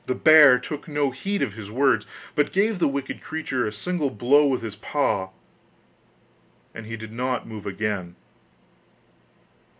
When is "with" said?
4.47-4.63